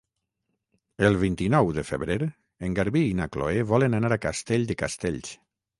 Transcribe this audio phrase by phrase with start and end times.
[1.09, 2.17] El vint-i-nou de febrer
[2.69, 5.41] en Garbí i na Chloé volen anar a Castell de Castells.